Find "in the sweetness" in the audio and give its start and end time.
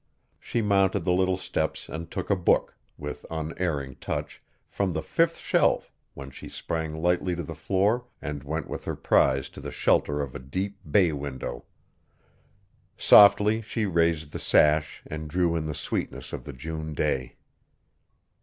15.55-16.33